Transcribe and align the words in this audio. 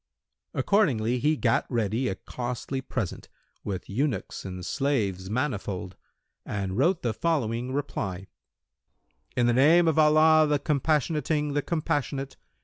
Accordingly 0.55 1.19
he 1.19 1.37
gat 1.37 1.67
ready 1.69 2.07
a 2.07 2.15
costly 2.15 2.81
present, 2.81 3.29
with 3.63 3.87
eunuchs 3.87 4.43
and 4.43 4.65
slaves 4.65 5.29
manifold, 5.29 5.95
and 6.43 6.75
wrote 6.75 7.03
the 7.03 7.13
following 7.13 7.71
reply, 7.71 8.25
"In 9.37 9.45
the 9.45 9.53
name 9.53 9.87
of 9.87 9.99
Allah 9.99 10.47
the 10.47 10.57
Compassionating, 10.57 11.53
the 11.53 11.61
Compassionate! 11.61 12.35